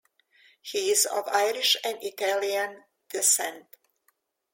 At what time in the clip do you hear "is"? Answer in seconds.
0.89-1.05